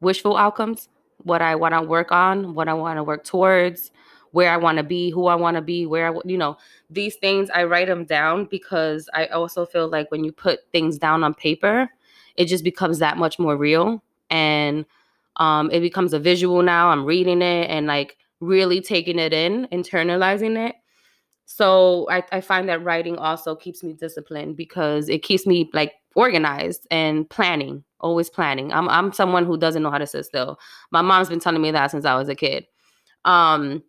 wishful 0.00 0.36
outcomes, 0.36 0.88
what 1.18 1.42
I 1.42 1.54
want 1.54 1.74
to 1.74 1.82
work 1.82 2.10
on, 2.10 2.54
what 2.54 2.68
I 2.68 2.74
want 2.74 2.98
to 2.98 3.04
work 3.04 3.24
towards, 3.24 3.92
where 4.32 4.50
I 4.50 4.56
want 4.56 4.78
to 4.78 4.84
be, 4.84 5.10
who 5.10 5.26
I 5.26 5.34
want 5.34 5.56
to 5.56 5.62
be, 5.62 5.86
where 5.86 6.12
I, 6.12 6.18
you 6.24 6.38
know, 6.38 6.56
these 6.90 7.16
things 7.16 7.50
I 7.50 7.64
write 7.64 7.88
them 7.88 8.04
down 8.04 8.46
because 8.46 9.08
I 9.14 9.26
also 9.26 9.66
feel 9.66 9.88
like 9.88 10.10
when 10.10 10.24
you 10.24 10.32
put 10.32 10.60
things 10.72 10.98
down 10.98 11.24
on 11.24 11.34
paper, 11.34 11.88
it 12.36 12.46
just 12.46 12.64
becomes 12.64 12.98
that 13.00 13.16
much 13.18 13.38
more 13.38 13.56
real 13.56 14.02
and 14.30 14.84
um 15.36 15.70
it 15.70 15.80
becomes 15.80 16.12
a 16.12 16.18
visual 16.18 16.62
now. 16.62 16.90
I'm 16.90 17.04
reading 17.04 17.42
it 17.42 17.70
and 17.70 17.86
like 17.86 18.16
really 18.40 18.80
taking 18.80 19.18
it 19.18 19.32
in, 19.32 19.66
internalizing 19.72 20.68
it. 20.68 20.76
So 21.46 22.06
I, 22.10 22.22
I 22.30 22.40
find 22.42 22.68
that 22.68 22.84
writing 22.84 23.16
also 23.16 23.56
keeps 23.56 23.82
me 23.82 23.94
disciplined 23.94 24.56
because 24.56 25.08
it 25.08 25.22
keeps 25.22 25.46
me 25.46 25.70
like 25.72 25.94
organized 26.14 26.86
and 26.90 27.28
planning, 27.30 27.84
always 28.00 28.28
planning. 28.28 28.72
I'm 28.72 28.88
I'm 28.88 29.12
someone 29.12 29.46
who 29.46 29.56
doesn't 29.56 29.82
know 29.82 29.90
how 29.90 29.98
to 29.98 30.06
sit 30.06 30.26
still. 30.26 30.58
My 30.90 31.00
mom's 31.00 31.30
been 31.30 31.40
telling 31.40 31.62
me 31.62 31.70
that 31.70 31.90
since 31.90 32.04
I 32.04 32.14
was 32.16 32.28
a 32.28 32.34
kid. 32.34 32.66
Um 33.24 33.82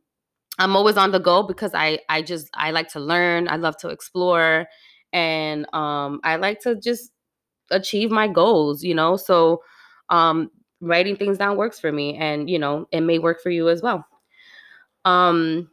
I'm 0.60 0.76
always 0.76 0.98
on 0.98 1.12
the 1.12 1.20
go 1.20 1.44
because 1.44 1.72
I 1.76 2.00
I 2.10 2.22
just 2.22 2.50
I 2.56 2.72
like 2.72 2.90
to 2.90 3.00
learn, 3.00 3.48
I 3.50 3.58
love 3.58 3.78
to 3.80 3.90
explore 3.90 4.68
and 5.14 5.66
um 5.74 6.22
I 6.24 6.38
like 6.38 6.62
to 6.62 6.76
just 6.76 7.12
achieve 7.72 8.12
my 8.12 8.28
goals, 8.28 8.84
you 8.84 8.96
know? 8.96 9.18
So 9.18 9.64
um 10.10 10.52
writing 10.82 11.18
things 11.18 11.38
down 11.40 11.58
works 11.58 11.80
for 11.80 11.92
me 11.92 12.16
and 12.18 12.50
you 12.50 12.60
know, 12.60 12.88
it 12.92 13.02
may 13.02 13.20
work 13.20 13.42
for 13.42 13.52
you 13.52 13.70
as 13.70 13.82
well. 13.84 14.06
Um 15.06 15.70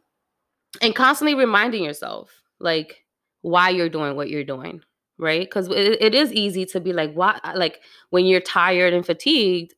and 0.81 0.95
constantly 0.95 1.35
reminding 1.35 1.83
yourself 1.83 2.31
like 2.59 3.03
why 3.41 3.69
you're 3.69 3.89
doing 3.89 4.15
what 4.15 4.29
you're 4.29 4.43
doing, 4.43 4.81
right? 5.19 5.49
Cuz 5.49 5.67
it, 5.69 6.01
it 6.01 6.15
is 6.15 6.33
easy 6.33 6.65
to 6.67 6.79
be 6.81 6.93
like 6.93 7.13
why 7.13 7.39
like 7.55 7.81
when 8.11 8.25
you're 8.25 8.41
tired 8.41 8.93
and 8.93 9.05
fatigued 9.05 9.75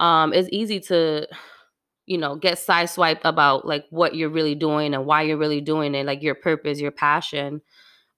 um 0.00 0.32
it's 0.34 0.48
easy 0.52 0.80
to 0.80 1.26
you 2.08 2.16
know, 2.16 2.36
get 2.36 2.58
sideswiped 2.58 3.20
about 3.24 3.66
like 3.66 3.84
what 3.90 4.14
you're 4.14 4.30
really 4.30 4.54
doing 4.54 4.94
and 4.94 5.04
why 5.04 5.22
you're 5.22 5.36
really 5.36 5.60
doing 5.60 5.94
it, 5.94 6.06
like 6.06 6.22
your 6.22 6.34
purpose, 6.34 6.80
your 6.80 6.90
passion. 6.90 7.60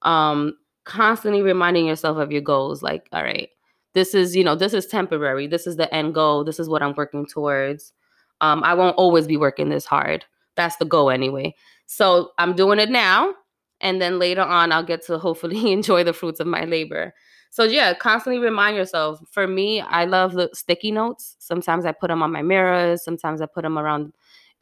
Um, 0.02 0.54
constantly 0.84 1.42
reminding 1.42 1.86
yourself 1.86 2.16
of 2.18 2.30
your 2.30 2.40
goals, 2.40 2.82
like, 2.82 3.08
all 3.12 3.22
right, 3.22 3.48
this 3.94 4.14
is, 4.14 4.36
you 4.36 4.44
know, 4.44 4.54
this 4.54 4.72
is 4.72 4.86
temporary. 4.86 5.48
This 5.48 5.66
is 5.66 5.76
the 5.76 5.92
end 5.92 6.14
goal. 6.14 6.44
This 6.44 6.60
is 6.60 6.68
what 6.68 6.82
I'm 6.82 6.94
working 6.96 7.26
towards. 7.26 7.92
Um, 8.40 8.62
I 8.62 8.74
won't 8.74 8.96
always 8.96 9.26
be 9.26 9.36
working 9.36 9.68
this 9.68 9.84
hard. 9.84 10.24
That's 10.54 10.76
the 10.76 10.84
goal 10.84 11.10
anyway. 11.10 11.54
So 11.86 12.30
I'm 12.38 12.54
doing 12.54 12.78
it 12.78 12.90
now. 12.90 13.34
And 13.80 14.00
then 14.00 14.18
later 14.18 14.42
on, 14.42 14.70
I'll 14.70 14.84
get 14.84 15.04
to 15.06 15.18
hopefully 15.18 15.72
enjoy 15.72 16.04
the 16.04 16.12
fruits 16.12 16.38
of 16.38 16.46
my 16.46 16.64
labor. 16.64 17.12
So 17.50 17.64
yeah, 17.64 17.94
constantly 17.94 18.40
remind 18.40 18.76
yourself. 18.76 19.20
For 19.30 19.46
me, 19.46 19.80
I 19.80 20.04
love 20.04 20.32
the 20.32 20.50
sticky 20.54 20.92
notes. 20.92 21.36
Sometimes 21.40 21.84
I 21.84 21.92
put 21.92 22.08
them 22.08 22.22
on 22.22 22.32
my 22.32 22.42
mirrors. 22.42 23.04
Sometimes 23.04 23.40
I 23.42 23.46
put 23.46 23.62
them 23.62 23.78
around 23.78 24.12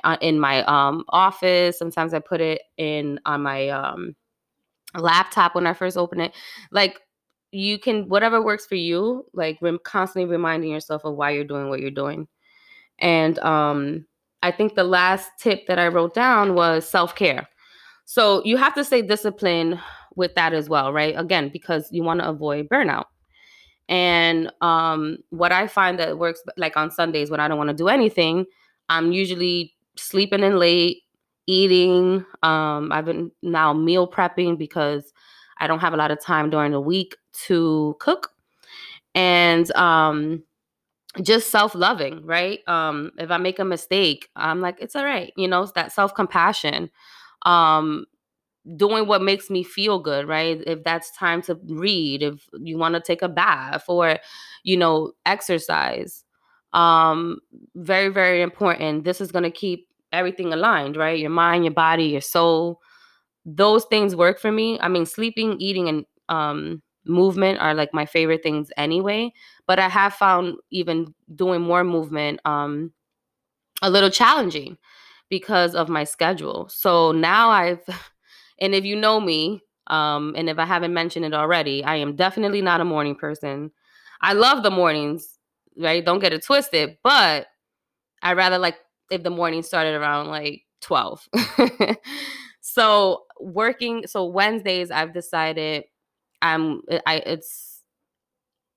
uh, 0.04 0.16
in 0.23 0.40
my 0.40 0.64
um, 0.64 1.04
office. 1.11 1.78
Sometimes 1.78 2.14
I 2.14 2.18
put 2.18 2.40
it 2.40 2.62
in 2.78 3.21
on 3.26 3.42
my 3.42 3.68
um, 3.68 4.16
laptop 4.95 5.54
when 5.54 5.66
I 5.66 5.75
first 5.75 5.99
open 5.99 6.21
it. 6.21 6.33
Like 6.71 6.99
you 7.52 7.78
can 7.78 8.09
whatever 8.09 8.42
works 8.42 8.64
for 8.64 8.76
you. 8.76 9.26
Like 9.35 9.59
rem- 9.61 9.80
constantly 9.85 10.30
reminding 10.30 10.71
yourself 10.71 11.04
of 11.04 11.14
why 11.14 11.30
you're 11.30 11.45
doing 11.45 11.68
what 11.68 11.80
you're 11.80 11.90
doing. 11.90 12.26
And 13.00 13.38
um, 13.40 14.07
I 14.42 14.50
think 14.50 14.75
the 14.75 14.85
last 14.85 15.30
tip 15.38 15.66
that 15.66 15.78
I 15.78 15.88
wrote 15.88 16.14
down 16.14 16.54
was 16.54 16.88
self 16.88 17.14
care. 17.14 17.49
So 18.07 18.42
you 18.45 18.57
have 18.57 18.75
to 18.76 18.85
stay 18.85 19.02
disciplined 19.02 19.78
with 20.18 20.34
that 20.34 20.52
as 20.52 20.68
well, 20.68 20.92
right? 20.92 21.14
Again, 21.16 21.48
because 21.50 21.88
you 21.90 22.02
want 22.02 22.20
to 22.20 22.28
avoid 22.28 22.68
burnout. 22.68 23.06
And 23.88 24.52
um, 24.60 25.18
what 25.30 25.50
I 25.52 25.66
find 25.66 25.98
that 25.98 26.18
works, 26.18 26.42
like 26.58 26.76
on 26.76 26.90
Sundays 26.90 27.30
when 27.30 27.40
I 27.40 27.48
don't 27.48 27.56
want 27.56 27.70
to 27.70 27.75
do 27.75 27.88
anything, 27.88 28.44
I'm 28.90 29.12
usually 29.12 29.75
sleeping 29.96 30.42
in 30.42 30.58
late, 30.58 31.04
eating. 31.46 32.26
Um, 32.42 32.92
I've 32.92 33.06
been 33.06 33.30
now 33.42 33.72
meal 33.72 34.06
prepping 34.06 34.58
because 34.58 35.10
I 35.58 35.66
don't 35.66 35.80
have 35.80 35.94
a 35.94 35.96
lot 35.96 36.10
of 36.10 36.20
time 36.20 36.50
during 36.50 36.72
the 36.72 36.80
week 36.80 37.16
to 37.46 37.96
cook. 37.98 38.30
And 39.14 39.75
um, 39.75 40.42
just 41.22 41.50
self-loving, 41.50 42.26
right? 42.26 42.60
Um, 42.68 43.12
if 43.18 43.30
I 43.30 43.38
make 43.38 43.58
a 43.58 43.64
mistake, 43.64 44.28
I'm 44.37 44.60
like, 44.60 44.76
it's 44.80 44.94
all 44.94 45.04
right, 45.04 45.32
you 45.37 45.48
know, 45.48 45.62
it's 45.62 45.72
that 45.72 45.92
self-compassion. 45.92 46.90
Um, 47.46 48.04
doing 48.76 49.06
what 49.06 49.22
makes 49.22 49.50
me 49.50 49.62
feel 49.62 49.98
good, 49.98 50.28
right? 50.28 50.62
If 50.66 50.84
that's 50.84 51.10
time 51.16 51.42
to 51.42 51.58
read, 51.66 52.22
if 52.22 52.48
you 52.60 52.78
want 52.78 52.94
to 52.94 53.00
take 53.00 53.22
a 53.22 53.28
bath 53.28 53.84
or, 53.88 54.18
you 54.62 54.76
know, 54.76 55.12
exercise. 55.26 56.25
Um, 56.72 57.38
very, 57.75 58.08
very 58.08 58.42
important. 58.42 59.04
This 59.04 59.20
is 59.20 59.32
going 59.32 59.44
to 59.44 59.50
keep 59.50 59.88
everything 60.12 60.52
aligned, 60.52 60.96
right? 60.96 61.18
Your 61.18 61.30
mind, 61.30 61.64
your 61.64 61.72
body, 61.75 62.04
your 62.04 62.20
soul. 62.20 62.80
Those 63.44 63.84
things 63.87 64.14
work 64.16 64.38
for 64.38 64.52
me. 64.52 64.78
I 64.80 64.88
mean, 64.88 65.06
sleeping, 65.06 65.56
eating, 65.60 65.88
and 65.88 66.04
um, 66.28 66.82
movement 67.06 67.60
are 67.60 67.75
like 67.75 67.94
my 67.94 68.06
favorite 68.06 68.42
things 68.42 68.70
anyway. 68.76 69.32
But 69.66 69.78
I 69.78 69.88
have 69.88 70.14
found 70.14 70.56
even 70.70 71.14
doing 71.34 71.62
more 71.62 71.84
movement 71.84 72.40
um, 72.44 72.92
a 73.82 73.90
little 73.90 74.10
challenging 74.10 74.76
because 75.30 75.75
of 75.75 75.88
my 75.88 76.04
schedule. 76.04 76.68
So 76.68 77.12
now 77.12 77.50
I've 77.50 77.82
And 78.61 78.75
if 78.75 78.85
you 78.85 78.97
know 78.97 79.21
me, 79.21 79.62
um, 79.88 80.35
and 80.37 80.49
if 80.50 80.59
I 80.59 80.65
haven't 80.65 80.93
mentioned 80.93 81.25
it 81.25 81.35
already, 81.35 81.83
I 81.85 81.97
am 81.97 82.17
definitely 82.17 82.62
not 82.62 82.81
a 82.81 82.85
morning 82.85 83.15
person. 83.15 83.71
I 84.21 84.35
love 84.35 84.62
the 84.62 84.71
mornings, 84.71 85.38
right? 85.79 86.05
Don't 86.05 86.19
get 86.19 86.33
it 86.33 86.45
twisted, 86.45 86.99
but 87.03 87.47
I 88.23 88.33
rather 88.35 88.59
like 88.59 88.77
if 89.11 89.23
the 89.23 89.31
morning 89.31 89.62
started 89.62 89.95
around 89.95 90.29
like 90.29 90.62
12. 90.83 91.29
so 92.61 93.23
working, 93.41 94.07
so 94.07 94.27
Wednesdays 94.27 94.91
I've 94.91 95.15
decided 95.15 95.85
I'm 96.43 96.83
I 97.07 97.17
it's 97.27 97.83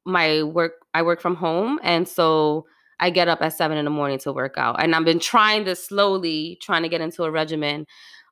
my 0.06 0.44
work 0.44 0.74
I 0.94 1.04
work 1.04 1.22
from 1.22 1.36
home 1.36 1.80
and 1.84 2.08
so 2.08 2.66
I 3.00 3.10
get 3.10 3.28
up 3.28 3.42
at 3.42 3.54
seven 3.54 3.78
in 3.78 3.86
the 3.86 3.92
morning 3.92 4.20
to 4.20 4.32
work 4.32 4.56
out. 4.58 4.82
And 4.82 4.94
I've 4.94 5.06
been 5.06 5.20
trying 5.20 5.66
to 5.66 5.76
slowly 5.76 6.60
trying 6.62 6.84
to 6.84 6.90
get 6.90 7.02
into 7.02 7.24
a 7.24 7.32
regimen 7.32 7.88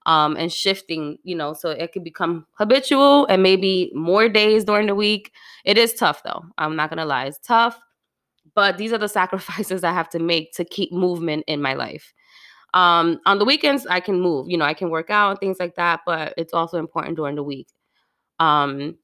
um, 0.09 0.35
and 0.37 0.51
shifting, 0.51 1.19
you 1.21 1.35
know, 1.35 1.53
so 1.53 1.69
it 1.69 1.91
could 1.91 2.03
become 2.03 2.47
habitual 2.53 3.27
and 3.27 3.43
maybe 3.43 3.91
more 3.93 4.27
days 4.27 4.63
during 4.63 4.87
the 4.87 4.95
week. 4.95 5.31
It 5.65 5.77
is 5.77 5.93
tough 5.93 6.23
though. 6.25 6.43
I'm 6.57 6.75
not 6.75 6.89
gonna 6.89 7.05
lie, 7.05 7.25
it's 7.25 7.37
tough. 7.37 7.79
But 8.55 8.79
these 8.79 8.91
are 8.91 8.97
the 8.97 9.07
sacrifices 9.19 9.83
I 9.83 9.93
have 9.93 10.09
to 10.09 10.19
make 10.19 10.51
to 10.53 10.65
keep 10.65 10.91
movement 10.91 11.43
in 11.45 11.61
my 11.61 11.75
life. 11.75 12.11
Um, 12.73 13.19
on 13.27 13.37
the 13.37 13.45
weekends, 13.45 13.85
I 13.85 13.99
can 13.99 14.19
move, 14.19 14.49
you 14.49 14.57
know, 14.57 14.65
I 14.65 14.73
can 14.73 14.89
work 14.89 15.11
out 15.11 15.29
and 15.29 15.39
things 15.39 15.57
like 15.59 15.75
that, 15.75 15.99
but 16.07 16.33
it's 16.37 16.53
also 16.53 16.79
important 16.79 17.15
during 17.15 17.35
the 17.35 17.43
week. 17.43 17.67
Um, 18.39 18.97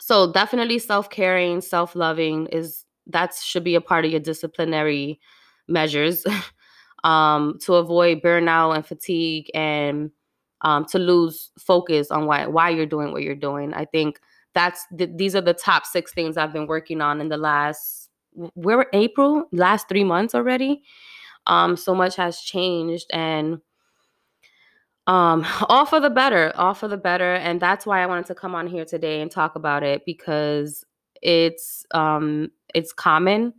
so 0.00 0.32
definitely 0.32 0.80
self-caring, 0.80 1.60
self-loving 1.60 2.46
is 2.48 2.84
that 3.06 3.36
should 3.40 3.62
be 3.62 3.76
a 3.76 3.80
part 3.80 4.04
of 4.04 4.10
your 4.10 4.20
disciplinary 4.20 5.20
measures 5.68 6.26
um, 7.04 7.58
to 7.60 7.74
avoid 7.74 8.22
burnout 8.22 8.74
and 8.74 8.84
fatigue 8.84 9.48
and 9.54 10.10
um, 10.62 10.84
to 10.86 10.98
lose 10.98 11.50
focus 11.58 12.10
on 12.10 12.26
why 12.26 12.46
why 12.46 12.70
you're 12.70 12.86
doing 12.86 13.12
what 13.12 13.22
you're 13.22 13.34
doing. 13.34 13.74
I 13.74 13.84
think 13.84 14.20
that's 14.54 14.86
th- 14.96 15.10
these 15.16 15.36
are 15.36 15.40
the 15.40 15.54
top 15.54 15.86
six 15.86 16.12
things 16.12 16.36
I've 16.36 16.52
been 16.52 16.66
working 16.66 17.00
on 17.00 17.20
in 17.20 17.28
the 17.28 17.36
last 17.36 18.10
we're 18.54 18.86
April 18.92 19.44
last 19.52 19.88
three 19.88 20.04
months 20.04 20.34
already. 20.34 20.82
Um, 21.46 21.76
so 21.76 21.94
much 21.94 22.16
has 22.16 22.40
changed 22.40 23.06
and 23.12 23.60
um 25.06 25.44
all 25.68 25.84
for 25.84 26.00
the 26.00 26.10
better 26.10 26.52
all 26.56 26.74
for 26.74 26.88
the 26.88 26.96
better 26.96 27.34
and 27.34 27.60
that's 27.60 27.84
why 27.84 28.02
i 28.02 28.06
wanted 28.06 28.26
to 28.26 28.34
come 28.34 28.54
on 28.54 28.66
here 28.66 28.84
today 28.84 29.20
and 29.20 29.30
talk 29.30 29.56
about 29.56 29.82
it 29.82 30.04
because 30.06 30.84
it's 31.22 31.84
um 31.92 32.50
it's 32.74 32.92
common 32.92 33.52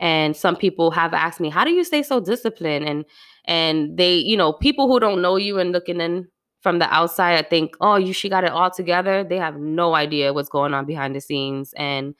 and 0.00 0.36
some 0.36 0.56
people 0.56 0.90
have 0.90 1.14
asked 1.14 1.40
me 1.40 1.50
how 1.50 1.64
do 1.64 1.70
you 1.70 1.84
stay 1.84 2.02
so 2.02 2.20
disciplined 2.20 2.86
and 2.88 3.04
and 3.46 3.96
they 3.96 4.14
you 4.14 4.36
know 4.36 4.52
people 4.52 4.86
who 4.88 5.00
don't 5.00 5.22
know 5.22 5.36
you 5.36 5.58
and 5.58 5.72
looking 5.72 6.00
in 6.00 6.28
from 6.64 6.78
the 6.78 6.92
outside 6.92 7.36
i 7.36 7.46
think 7.46 7.76
oh 7.82 7.96
you 7.96 8.14
she 8.14 8.30
got 8.30 8.42
it 8.42 8.50
all 8.50 8.70
together. 8.70 9.22
They 9.22 9.36
have 9.36 9.56
no 9.60 9.94
idea 9.94 10.32
what's 10.32 10.48
going 10.48 10.72
on 10.72 10.86
behind 10.86 11.14
the 11.14 11.20
scenes 11.20 11.74
and 11.76 12.14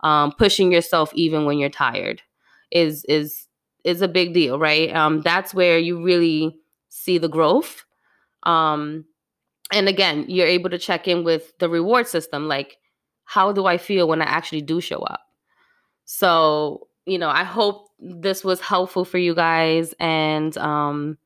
um 0.00 0.30
pushing 0.38 0.70
yourself 0.70 1.10
even 1.14 1.44
when 1.44 1.58
you're 1.58 1.68
tired 1.68 2.22
is 2.70 3.04
is 3.06 3.48
is 3.82 4.00
a 4.00 4.06
big 4.08 4.32
deal 4.32 4.56
right? 4.56 4.94
Um 4.94 5.20
that's 5.22 5.52
where 5.52 5.78
you 5.78 6.00
really 6.00 6.56
see 6.88 7.18
the 7.18 7.28
growth 7.28 7.84
um 8.44 9.04
and 9.72 9.88
again 9.88 10.24
you're 10.28 10.46
able 10.46 10.70
to 10.70 10.78
check 10.78 11.08
in 11.08 11.24
with 11.24 11.52
the 11.58 11.68
reward 11.68 12.06
system 12.06 12.46
like 12.46 12.78
how 13.24 13.52
do 13.52 13.66
i 13.66 13.76
feel 13.76 14.06
when 14.08 14.22
i 14.22 14.26
actually 14.26 14.62
do 14.62 14.80
show 14.80 15.00
up? 15.00 15.22
So 16.04 16.86
you 17.04 17.18
know 17.18 17.30
i 17.30 17.42
hope 17.42 17.88
this 17.98 18.44
was 18.44 18.60
helpful 18.60 19.04
for 19.04 19.18
you 19.18 19.34
guys 19.34 19.92
and 19.98 20.56
um 20.58 21.18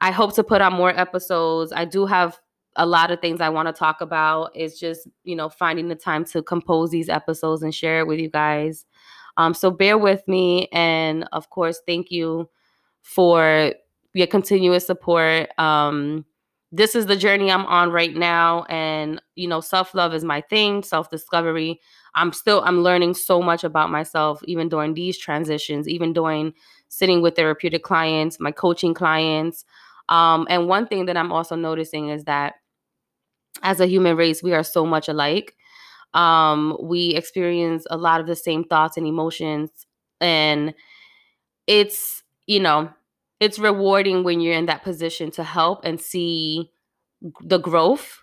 i 0.00 0.10
hope 0.10 0.34
to 0.34 0.44
put 0.44 0.60
on 0.60 0.72
more 0.72 0.90
episodes 0.98 1.72
i 1.72 1.84
do 1.84 2.06
have 2.06 2.38
a 2.76 2.86
lot 2.86 3.10
of 3.10 3.20
things 3.20 3.40
i 3.40 3.48
want 3.48 3.68
to 3.68 3.72
talk 3.72 4.00
about 4.00 4.50
it's 4.54 4.78
just 4.78 5.08
you 5.24 5.36
know 5.36 5.48
finding 5.48 5.88
the 5.88 5.94
time 5.94 6.24
to 6.24 6.42
compose 6.42 6.90
these 6.90 7.08
episodes 7.08 7.62
and 7.62 7.74
share 7.74 8.00
it 8.00 8.06
with 8.06 8.18
you 8.18 8.28
guys 8.28 8.84
um 9.36 9.54
so 9.54 9.70
bear 9.70 9.96
with 9.96 10.26
me 10.26 10.68
and 10.72 11.28
of 11.32 11.50
course 11.50 11.80
thank 11.86 12.10
you 12.10 12.48
for 13.02 13.72
your 14.12 14.26
continuous 14.26 14.86
support 14.86 15.48
um 15.58 16.24
this 16.74 16.96
is 16.96 17.06
the 17.06 17.16
journey 17.16 17.52
I'm 17.52 17.66
on 17.66 17.92
right 17.92 18.14
now. 18.14 18.64
And, 18.64 19.22
you 19.36 19.46
know, 19.46 19.60
self 19.60 19.94
love 19.94 20.12
is 20.12 20.24
my 20.24 20.40
thing, 20.40 20.82
self 20.82 21.08
discovery. 21.08 21.80
I'm 22.14 22.32
still, 22.32 22.62
I'm 22.64 22.82
learning 22.82 23.14
so 23.14 23.42
much 23.42 23.64
about 23.64 23.90
myself, 23.90 24.40
even 24.44 24.68
during 24.68 24.94
these 24.94 25.18
transitions, 25.18 25.88
even 25.88 26.12
during 26.12 26.54
sitting 26.88 27.22
with 27.22 27.36
therapeutic 27.36 27.82
clients, 27.82 28.38
my 28.38 28.52
coaching 28.52 28.94
clients. 28.94 29.64
Um, 30.08 30.46
and 30.48 30.68
one 30.68 30.86
thing 30.86 31.06
that 31.06 31.16
I'm 31.16 31.32
also 31.32 31.56
noticing 31.56 32.10
is 32.10 32.24
that 32.24 32.54
as 33.62 33.80
a 33.80 33.86
human 33.86 34.16
race, 34.16 34.42
we 34.42 34.52
are 34.52 34.62
so 34.62 34.84
much 34.86 35.08
alike. 35.08 35.56
Um, 36.12 36.76
we 36.80 37.10
experience 37.10 37.86
a 37.90 37.96
lot 37.96 38.20
of 38.20 38.26
the 38.26 38.36
same 38.36 38.64
thoughts 38.64 38.96
and 38.96 39.06
emotions. 39.06 39.70
And 40.20 40.74
it's, 41.66 42.22
you 42.46 42.60
know, 42.60 42.90
it's 43.40 43.58
rewarding 43.58 44.22
when 44.22 44.40
you're 44.40 44.54
in 44.54 44.66
that 44.66 44.84
position 44.84 45.30
to 45.32 45.42
help 45.42 45.84
and 45.84 46.00
see 46.00 46.70
the 47.40 47.58
growth 47.58 48.22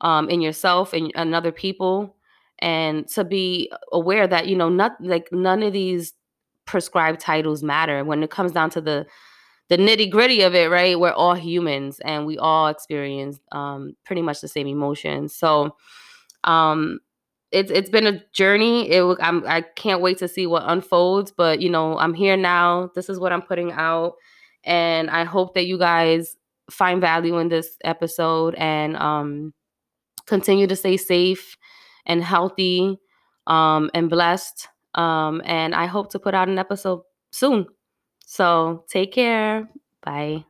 um, 0.00 0.28
in 0.28 0.40
yourself 0.40 0.92
and, 0.92 1.10
and 1.14 1.34
other 1.34 1.52
people 1.52 2.16
and 2.62 3.06
to 3.08 3.24
be 3.24 3.70
aware 3.92 4.26
that 4.26 4.46
you 4.48 4.56
know 4.56 4.70
not 4.70 4.92
like 5.00 5.28
none 5.32 5.62
of 5.62 5.72
these 5.72 6.14
prescribed 6.64 7.20
titles 7.20 7.62
matter 7.62 8.04
when 8.04 8.22
it 8.22 8.30
comes 8.30 8.52
down 8.52 8.70
to 8.70 8.80
the 8.80 9.04
the 9.68 9.76
nitty 9.76 10.10
gritty 10.10 10.42
of 10.42 10.54
it 10.54 10.70
right 10.70 10.98
we're 10.98 11.12
all 11.12 11.34
humans 11.34 12.00
and 12.00 12.24
we 12.24 12.38
all 12.38 12.68
experience 12.68 13.38
um, 13.52 13.94
pretty 14.04 14.22
much 14.22 14.40
the 14.40 14.48
same 14.48 14.66
emotions 14.66 15.34
so 15.34 15.74
um 16.44 16.98
it's 17.52 17.70
it's 17.70 17.90
been 17.90 18.06
a 18.06 18.18
journey. 18.32 18.90
It 18.90 19.18
I'm 19.20 19.46
I 19.46 19.60
can't 19.60 20.00
wait 20.00 20.16
to 20.18 20.26
see 20.28 20.46
what 20.46 20.64
unfolds, 20.66 21.30
but 21.30 21.60
you 21.60 21.68
know, 21.68 21.98
I'm 21.98 22.14
here 22.14 22.34
now. 22.34 22.90
This 22.94 23.10
is 23.10 23.20
what 23.20 23.30
I'm 23.30 23.42
putting 23.42 23.72
out 23.72 24.14
and 24.64 25.10
I 25.10 25.24
hope 25.24 25.54
that 25.54 25.66
you 25.66 25.78
guys 25.78 26.36
find 26.70 27.00
value 27.00 27.38
in 27.38 27.48
this 27.48 27.76
episode 27.84 28.54
and 28.54 28.96
um 28.96 29.52
continue 30.26 30.66
to 30.66 30.76
stay 30.76 30.96
safe 30.96 31.56
and 32.06 32.22
healthy 32.22 32.98
um 33.46 33.90
and 33.94 34.10
blessed. 34.10 34.68
Um 34.94 35.42
and 35.44 35.74
I 35.74 35.86
hope 35.86 36.10
to 36.12 36.18
put 36.18 36.34
out 36.34 36.48
an 36.48 36.58
episode 36.58 37.02
soon. 37.30 37.66
So, 38.26 38.84
take 38.88 39.12
care. 39.12 39.68
Bye. 40.02 40.44